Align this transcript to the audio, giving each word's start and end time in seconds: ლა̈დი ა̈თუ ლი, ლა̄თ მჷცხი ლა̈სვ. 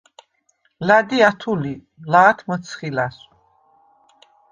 ლა̈დი 0.87 1.17
ა̈თუ 1.29 1.53
ლი, 1.61 1.73
ლა̄თ 2.11 2.39
მჷცხი 2.47 2.89
ლა̈სვ. 2.97 3.23